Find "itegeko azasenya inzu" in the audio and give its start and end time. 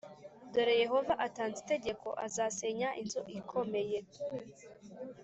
1.63-3.21